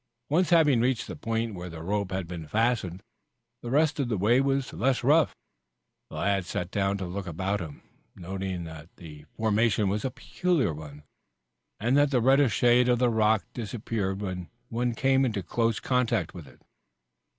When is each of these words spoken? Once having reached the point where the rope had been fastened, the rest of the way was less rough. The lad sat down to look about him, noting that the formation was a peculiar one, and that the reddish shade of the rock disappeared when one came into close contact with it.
Once 0.31 0.49
having 0.49 0.81
reached 0.81 1.05
the 1.05 1.15
point 1.15 1.53
where 1.53 1.69
the 1.69 1.83
rope 1.83 2.11
had 2.11 2.27
been 2.27 2.47
fastened, 2.47 3.03
the 3.61 3.69
rest 3.69 3.99
of 3.99 4.09
the 4.09 4.17
way 4.17 4.41
was 4.41 4.73
less 4.73 5.03
rough. 5.03 5.35
The 6.09 6.15
lad 6.15 6.45
sat 6.45 6.71
down 6.71 6.97
to 6.97 7.05
look 7.05 7.27
about 7.27 7.59
him, 7.61 7.83
noting 8.15 8.63
that 8.63 8.89
the 8.95 9.25
formation 9.37 9.89
was 9.89 10.03
a 10.03 10.09
peculiar 10.09 10.73
one, 10.73 11.03
and 11.79 11.95
that 11.97 12.09
the 12.09 12.19
reddish 12.19 12.53
shade 12.55 12.89
of 12.89 12.97
the 12.97 13.11
rock 13.11 13.45
disappeared 13.53 14.21
when 14.21 14.49
one 14.69 14.95
came 14.95 15.23
into 15.23 15.43
close 15.43 15.79
contact 15.79 16.33
with 16.33 16.47
it. 16.47 16.63